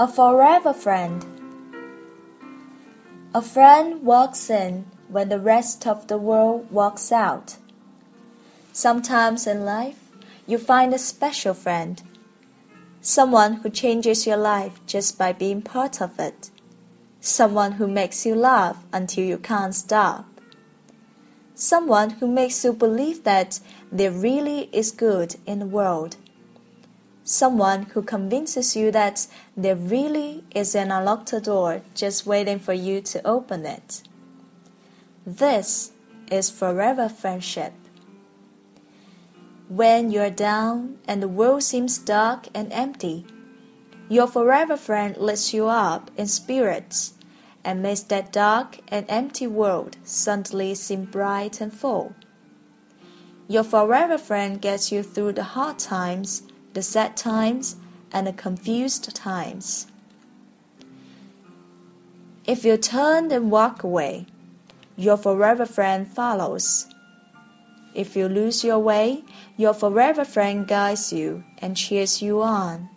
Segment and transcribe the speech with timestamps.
[0.00, 1.24] A Forever Friend.
[3.34, 7.56] A friend walks in when the rest of the world walks out.
[8.72, 9.98] Sometimes in life
[10.46, 12.00] you find a special friend,
[13.00, 16.48] someone who changes your life just by being part of it,
[17.20, 20.26] someone who makes you laugh until you can't stop,
[21.56, 23.58] someone who makes you believe that
[23.90, 26.14] there really is good in the world
[27.28, 33.02] someone who convinces you that there really is an unlocked door just waiting for you
[33.02, 34.02] to open it.
[35.26, 35.92] This
[36.30, 37.74] is forever friendship.
[39.68, 43.26] When you're down and the world seems dark and empty,
[44.08, 47.12] your forever friend lifts you up in spirits
[47.62, 52.14] and makes that dark and empty world suddenly seem bright and full.
[53.48, 56.42] Your forever friend gets you through the hard times
[56.74, 57.76] the sad times
[58.12, 59.86] and the confused times.
[62.46, 64.26] If you turn and walk away,
[64.96, 66.86] your forever friend follows.
[67.94, 69.22] If you lose your way,
[69.56, 72.88] your forever friend guides you and cheers you on.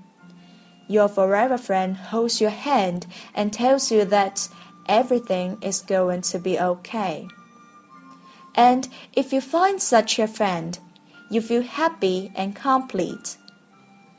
[0.87, 4.47] Your forever friend holds your hand and tells you that
[4.87, 7.27] everything is going to be okay.
[8.55, 10.77] And if you find such a friend,
[11.29, 13.37] you feel happy and complete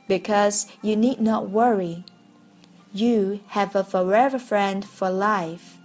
[0.07, 2.03] because you need not worry.
[2.93, 5.77] You have a forever friend for life,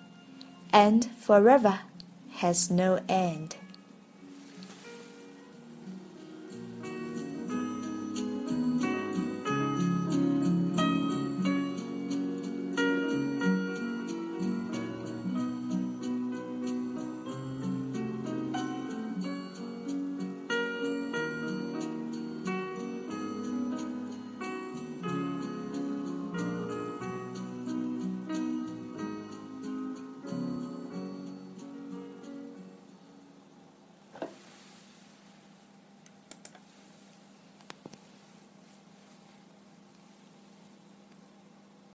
[0.72, 1.80] and forever
[2.32, 3.56] has no end.